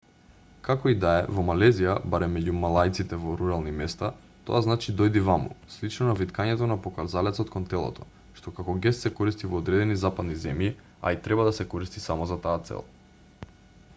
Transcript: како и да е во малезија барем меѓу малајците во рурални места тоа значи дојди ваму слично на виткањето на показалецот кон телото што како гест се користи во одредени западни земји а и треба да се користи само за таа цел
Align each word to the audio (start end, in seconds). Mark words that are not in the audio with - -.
како 0.67 0.89
и 0.91 0.95
да 1.01 1.09
е 1.17 1.25
во 1.33 1.41
малезија 1.49 1.97
барем 2.13 2.31
меѓу 2.37 2.53
малајците 2.61 3.19
во 3.25 3.33
рурални 3.41 3.73
места 3.81 4.09
тоа 4.47 4.61
значи 4.67 4.95
дојди 5.01 5.23
ваму 5.27 5.57
слично 5.75 6.07
на 6.09 6.15
виткањето 6.21 6.71
на 6.73 6.79
показалецот 6.87 7.53
кон 7.57 7.69
телото 7.75 8.09
што 8.41 8.55
како 8.61 8.75
гест 8.87 9.07
се 9.07 9.13
користи 9.21 9.51
во 9.53 9.61
одредени 9.65 9.99
западни 10.07 10.39
земји 10.47 10.71
а 10.71 11.13
и 11.19 11.21
треба 11.29 11.47
да 11.51 11.53
се 11.61 11.69
користи 11.75 12.05
само 12.07 12.29
за 12.33 12.41
таа 12.49 12.57
цел 12.71 12.87